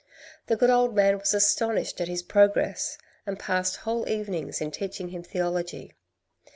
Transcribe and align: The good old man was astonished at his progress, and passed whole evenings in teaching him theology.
The 0.47 0.55
good 0.55 0.71
old 0.71 0.95
man 0.95 1.19
was 1.19 1.31
astonished 1.35 2.01
at 2.01 2.07
his 2.07 2.23
progress, 2.23 2.97
and 3.27 3.37
passed 3.37 3.75
whole 3.75 4.09
evenings 4.09 4.59
in 4.59 4.71
teaching 4.71 5.09
him 5.09 5.21
theology. 5.21 5.93